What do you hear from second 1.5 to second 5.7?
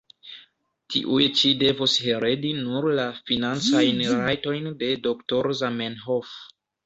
devos heredi nur la financajn rajtojn de Dro